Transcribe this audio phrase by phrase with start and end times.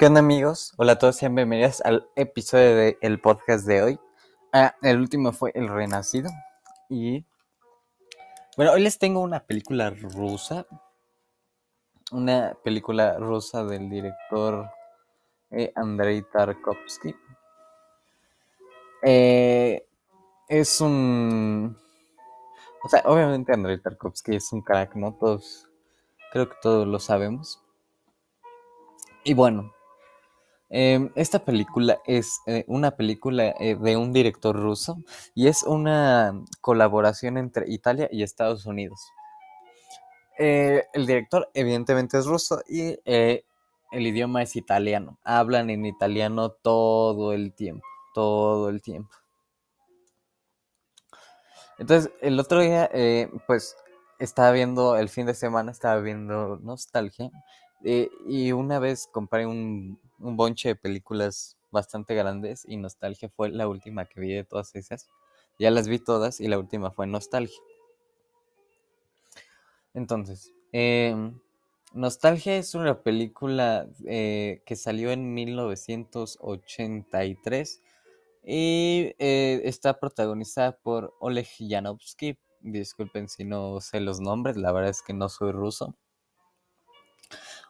[0.00, 0.72] ¿Qué onda amigos?
[0.78, 4.00] Hola a todos, sean bienvenidos al episodio del podcast de hoy.
[4.50, 6.30] Ah, el último fue El Renacido.
[6.88, 7.26] Y
[8.56, 10.64] bueno, hoy les tengo una película rusa.
[12.12, 14.70] Una película rusa del director
[15.50, 17.14] eh, Andrei Tarkovsky.
[19.02, 19.86] Eh,
[20.48, 21.76] es un...
[22.82, 25.12] O sea, obviamente Andrei Tarkovsky es un crack, ¿no?
[25.12, 25.68] Todos,
[26.32, 27.62] creo que todos lo sabemos.
[29.24, 29.74] Y bueno,
[30.72, 34.98] Em, esta película es eh, una película eh, de un director ruso
[35.34, 39.00] y es una colaboración entre Italia y Estados Unidos.
[40.38, 45.18] Eh, el director evidentemente es ruso y el idioma es italiano.
[45.24, 47.84] Hablan en italiano todo el tiempo,
[48.14, 49.10] todo el tiempo.
[51.78, 52.88] Entonces, el otro día,
[53.46, 53.74] pues,
[54.18, 57.30] estaba viendo, el fin de semana estaba viendo Nostalgia
[57.82, 63.68] y una vez compré un un bonche de películas bastante grandes y Nostalgia fue la
[63.68, 65.08] última que vi de todas esas.
[65.58, 67.58] Ya las vi todas y la última fue Nostalgia.
[69.94, 71.40] Entonces, em,
[71.92, 77.82] Nostalgia es una película eh, que salió en 1983
[78.44, 82.38] y eh, está protagonizada por Oleg Yanovsky.
[82.62, 85.96] Disculpen si no sé los nombres, la verdad es que no soy ruso.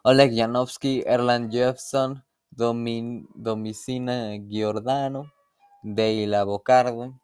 [0.03, 5.31] Oleg Yanovsky, Erland Jeffson, Domicina Giordano,
[5.83, 7.19] de Bocardo.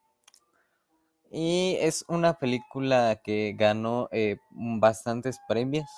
[1.31, 5.89] Y es una película que ganó eh, bastantes premios,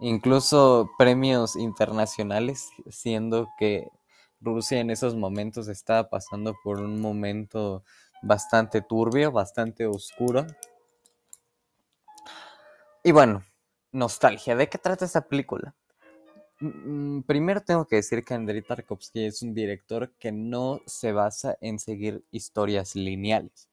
[0.00, 3.88] incluso premios internacionales, siendo que
[4.40, 7.84] Rusia en esos momentos estaba pasando por un momento
[8.22, 10.46] bastante turbio, bastante oscuro.
[13.02, 13.42] Y bueno,
[13.92, 14.56] nostalgia.
[14.56, 15.74] ¿De qué trata esta película?
[16.60, 21.56] Mm, primero tengo que decir que Andrei Tarkovsky es un director que no se basa
[21.62, 23.68] en seguir historias lineales.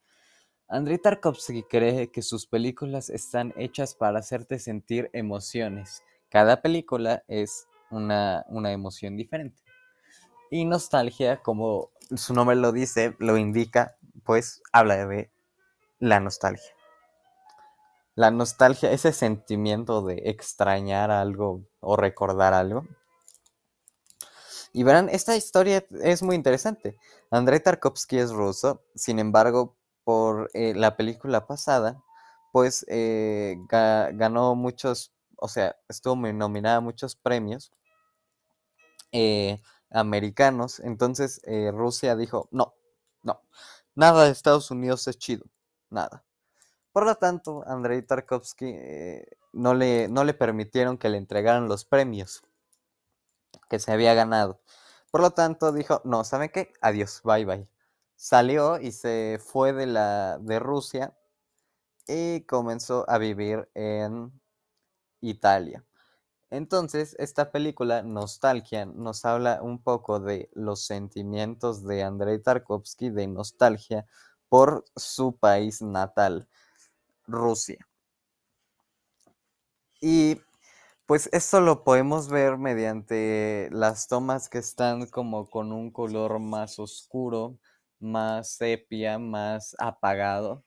[0.70, 6.04] Andrei Tarkovsky cree que sus películas están hechas para hacerte sentir emociones.
[6.30, 9.62] Cada película es una, una emoción diferente.
[10.50, 15.30] Y nostalgia, como su nombre lo dice, lo indica, pues habla de
[16.00, 16.77] la nostalgia.
[18.18, 22.84] La nostalgia, ese sentimiento de extrañar algo o recordar algo.
[24.74, 26.98] Y verán, esta historia es muy interesante.
[27.30, 32.02] Andrei Tarkovsky es ruso, sin embargo, por eh, la película pasada,
[32.52, 37.72] pues eh, ganó muchos, o sea, estuvo nominada a muchos premios
[39.12, 39.62] eh,
[39.92, 40.80] americanos.
[40.80, 41.40] Entonces
[41.72, 42.74] Rusia dijo, no,
[43.22, 43.44] no,
[43.94, 45.46] nada de Estados Unidos es chido,
[45.92, 46.24] nada.
[46.98, 51.86] Por lo tanto, Andrei Tarkovsky eh, no, le, no le permitieron que le entregaran los
[51.86, 52.42] premios
[53.70, 54.60] que se había ganado.
[55.12, 56.74] Por lo tanto, dijo, no, ¿saben qué?
[56.82, 57.70] Adiós, bye bye.
[58.16, 61.16] Salió y se fue de, la, de Rusia
[62.08, 64.32] y comenzó a vivir en
[65.22, 65.86] Italia.
[66.50, 73.28] Entonces, esta película, Nostalgia, nos habla un poco de los sentimientos de Andrei Tarkovsky de
[73.28, 74.08] nostalgia
[74.50, 76.48] por su país natal.
[77.28, 77.78] Rusia.
[80.02, 80.38] Y
[81.06, 86.80] pues esto lo podemos ver mediante las tomas que están como con un color más
[86.80, 87.58] oscuro,
[88.00, 90.64] más sepia, más apagado.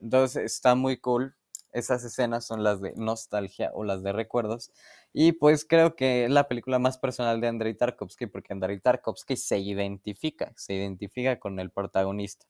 [0.00, 1.36] Entonces está muy cool.
[1.72, 4.72] Esas escenas son las de nostalgia o las de recuerdos.
[5.12, 9.36] Y pues creo que es la película más personal de Andrei Tarkovsky porque Andrei Tarkovsky
[9.36, 12.46] se identifica, se identifica con el protagonista.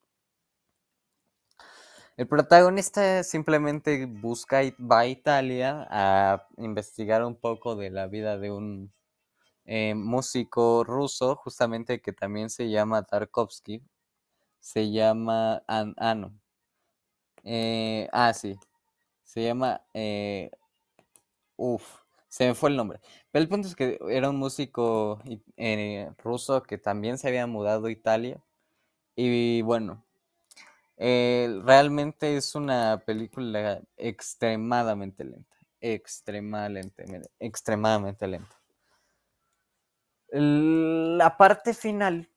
[2.19, 8.51] El protagonista simplemente busca, va a Italia a investigar un poco de la vida de
[8.51, 8.93] un
[9.67, 13.84] eh, músico ruso, justamente que también se llama Tarkovsky.
[14.61, 16.33] Se llama Ano.
[17.45, 18.59] Eh, ah, sí.
[19.22, 19.83] Se llama.
[19.95, 20.51] Eh,
[21.57, 21.84] uf,
[22.28, 23.01] se me fue el nombre.
[23.31, 25.21] Pero el punto es que era un músico
[26.25, 28.42] ruso que también se había mudado a Italia.
[29.16, 30.04] Y bueno,
[30.98, 35.56] eh, realmente es una película extremadamente lenta.
[35.80, 37.04] Extremadamente,
[37.39, 38.60] extremadamente lenta.
[40.30, 42.28] La parte final,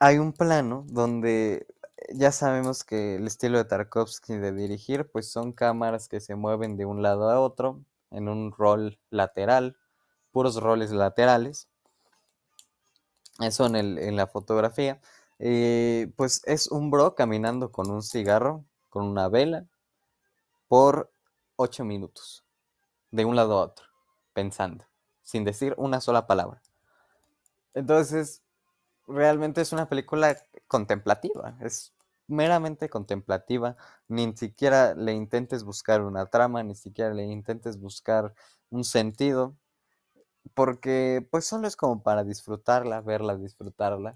[0.00, 1.66] hay un plano donde
[2.12, 6.76] ya sabemos que el estilo de Tarkovsky de dirigir, pues son cámaras que se mueven
[6.76, 9.76] de un lado a otro en un rol lateral,
[10.30, 11.68] puros roles laterales.
[13.40, 15.00] Eso en, el, en la fotografía.
[15.40, 19.66] Eh, pues es un bro caminando con un cigarro, con una vela,
[20.68, 21.12] por
[21.56, 22.44] ocho minutos,
[23.10, 23.86] de un lado a otro,
[24.34, 24.86] pensando,
[25.22, 26.62] sin decir una sola palabra.
[27.74, 28.42] Entonces,
[29.06, 30.36] realmente es una película
[30.68, 31.94] contemplativa, es
[32.28, 33.76] meramente contemplativa,
[34.08, 38.34] ni siquiera le intentes buscar una trama, ni siquiera le intentes buscar
[38.70, 39.56] un sentido,
[40.54, 44.14] porque pues solo es como para disfrutarla, verla, disfrutarla.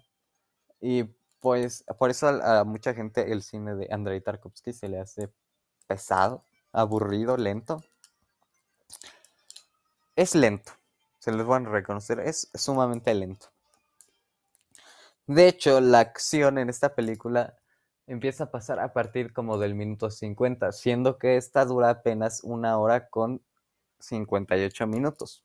[0.83, 1.05] Y
[1.41, 5.33] pues por eso a, mucha gente el cine de Andrei Tarkovsky se le hace
[5.87, 7.83] pesado, aburrido, lento.
[10.17, 10.73] Es lento,
[11.21, 13.47] se les van a reconocer, es sumamente lento.
[15.27, 17.57] De hecho, la acción en esta película
[18.09, 22.77] empieza a pasar a partir como del minuto 50, siendo que esta dura apenas una
[22.77, 23.41] hora con
[24.01, 25.45] 58 minutos.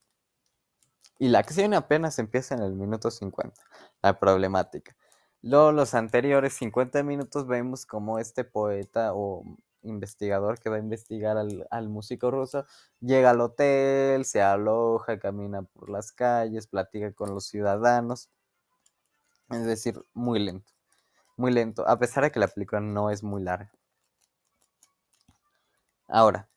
[1.19, 3.61] Y la acción apenas empieza en el minuto 50,
[4.01, 4.95] la problemática.
[5.41, 9.43] Luego los anteriores 50 minutos vemos como este poeta o
[9.83, 12.65] investigador que va a investigar al, al, músico ruso
[12.99, 18.29] llega al hotel, se aloja, camina por las calles, platica con los ciudadanos
[19.49, 20.73] es decir, muy lento.
[21.37, 23.71] Muy lento, a pesar de que la película no es muy larga.
[26.07, 26.47] Ahora,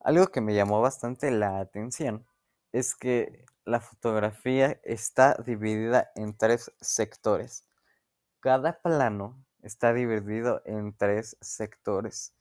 [0.00, 2.26] algo que me llamó bastante la atención
[2.72, 7.64] es que la fotografía está dividida en tres sectores.
[8.40, 12.34] Cada plano está dividido en tres sectores.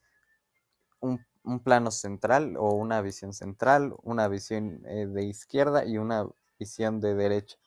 [1.01, 1.25] Un,
[1.63, 6.27] plano central o una visión central, una visión eh, de izquierda y una
[6.59, 7.57] visión de derecha.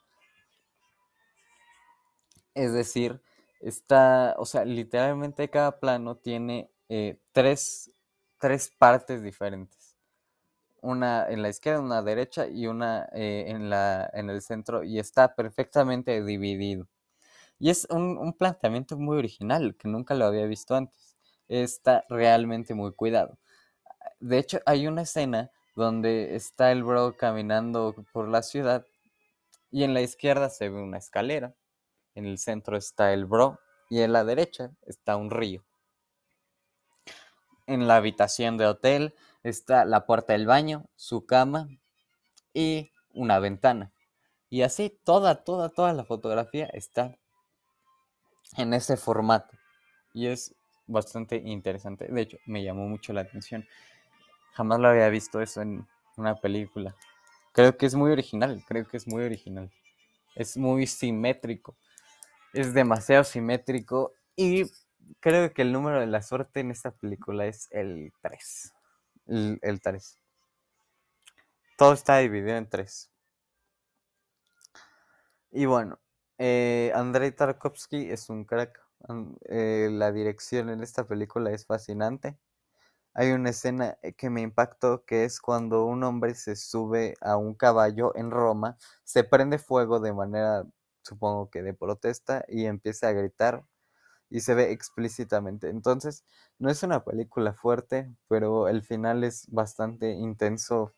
[2.54, 3.20] Es decir,
[3.60, 7.90] está, o sea, literalmente cada plano tiene eh, tres,
[8.78, 9.96] partes diferentes.
[10.80, 14.98] Una en la izquierda, una derecha y una eh, en, la, en el centro y
[14.98, 16.86] está perfectamente dividido.
[17.62, 21.16] Y es un, un, planteamiento muy original que nunca lo había visto antes.
[21.46, 23.38] Está realmente muy cuidado.
[24.18, 28.84] De hecho, hay una escena donde está el bro caminando por la ciudad
[29.70, 31.54] y en la izquierda se ve una escalera
[32.14, 35.64] en el centro está el bro y en la derecha está un río.
[37.66, 41.68] En la habitación de hotel está la puerta del baño, su cama
[42.52, 43.92] y una ventana.
[44.50, 47.16] Y así toda, toda, toda la fotografía está
[48.56, 49.56] en ese formato.
[50.12, 50.54] Y es
[50.86, 52.06] bastante interesante.
[52.06, 53.66] De hecho, me llamó mucho la atención.
[54.52, 56.94] Jamás lo había visto eso en una película.
[57.52, 59.70] Creo que es muy original, creo que es muy original.
[60.34, 61.76] Es muy simétrico
[62.52, 64.64] es demasiado simétrico y
[65.20, 68.74] creo que el número de la suerte en esta película es el 3.
[69.26, 70.18] El, 3.
[71.76, 73.10] Todo está dividido en 3.
[75.52, 75.98] Y bueno,
[76.44, 78.80] eh, Andrei Tarkovsky es un crack.
[79.48, 82.36] Eh, la dirección en esta película es fascinante.
[83.14, 87.54] Hay una escena que me impactó que es cuando un hombre se sube a un
[87.54, 90.64] caballo en Roma, se prende fuego de manera
[91.02, 93.64] supongo que de protesta, y empieza a gritar
[94.30, 95.68] y se ve explícitamente.
[95.70, 96.24] Entonces,
[96.58, 100.94] no es una película fuerte, pero el final es bastante intenso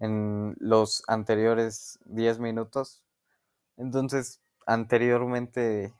[0.00, 3.02] en los anteriores 10 minutos.
[3.76, 5.92] Entonces, anteriormente,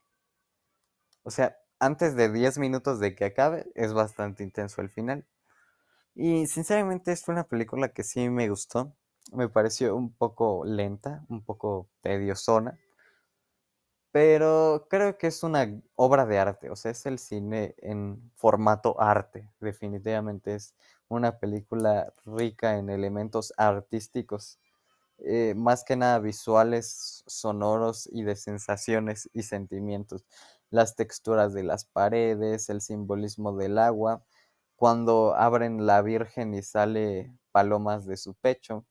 [1.22, 5.26] o sea, antes de 10 minutos de que acabe, es bastante intenso el final.
[6.14, 8.94] Y sinceramente es una película que sí me gustó.
[9.32, 12.78] Me pareció un poco lenta, un poco tediosona
[14.12, 19.00] pero creo que es una obra de arte, o sea, es el cine en formato
[19.00, 20.74] arte, definitivamente es
[21.08, 24.58] una película rica en elementos artísticos,
[25.24, 30.24] eh, más que nada visuales, sonoros y de sensaciones y sentimientos.
[30.70, 34.24] Las texturas de las paredes, el simbolismo del agua,
[34.76, 38.86] cuando abren la Virgen y sale palomas de su pecho.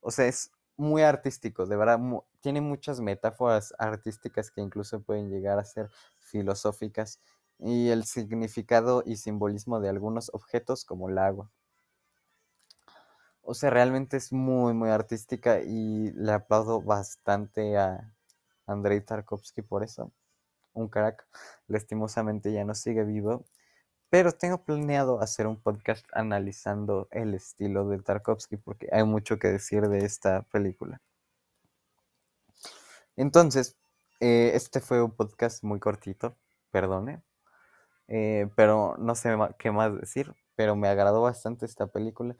[0.00, 1.98] O sea, es muy artístico, de verdad,
[2.40, 5.90] tiene muchas metáforas artísticas que incluso pueden llegar a ser
[6.20, 7.20] filosóficas
[7.58, 11.50] y el significado y simbolismo de algunos objetos como el agua.
[13.46, 18.10] O sea, realmente es muy, muy artística y le aplaudo bastante a
[18.66, 20.10] Andrei Tarkovsky por eso.
[20.72, 21.26] Un crack,
[21.68, 23.44] lastimosamente ya no sigue vivo,
[24.08, 29.48] pero tengo planeado hacer un podcast analizando el estilo de Tarkovsky porque hay mucho que
[29.48, 31.02] decir de esta película.
[33.16, 33.76] Entonces,
[34.20, 36.34] eh, este fue un podcast muy cortito,
[36.70, 37.22] perdone,
[38.08, 42.36] eh, pero no sé qué más decir, pero me agradó bastante esta película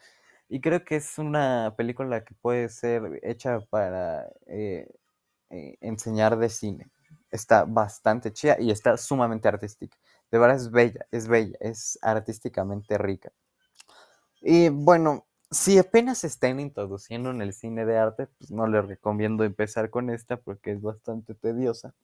[0.54, 4.86] y creo que es una película que puede ser hecha para eh,
[5.80, 6.92] enseñar de cine.
[7.32, 9.98] Está bastante chida y está sumamente artística.
[10.30, 13.32] De verdad es bella, es bella, es artísticamente rica.
[14.42, 18.86] Y bueno, si apenas se están introduciendo en el cine de arte, pues no les
[18.86, 21.94] recomiendo empezar con esta porque es bastante tediosa.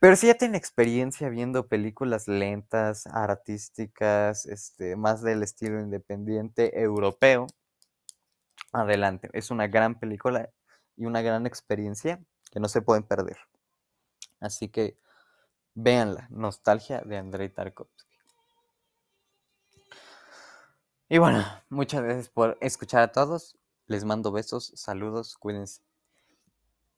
[0.00, 7.46] Pero si ya tienen experiencia viendo películas lentas, artísticas, este, más del estilo independiente europeo,
[8.72, 9.28] adelante.
[9.34, 10.50] Es una gran película
[10.96, 12.18] y una gran experiencia
[12.50, 13.38] que no se pueden perder.
[14.40, 14.98] Así que
[15.74, 18.16] véanla, Nostalgia de Andrei Tarkovsky.
[21.10, 23.58] Y bueno, muchas gracias por escuchar a todos.
[23.86, 25.82] Les mando besos, saludos, cuídense.